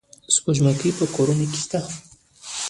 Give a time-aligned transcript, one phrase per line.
[0.35, 1.79] سپوږمکۍ په کورونو کې شته.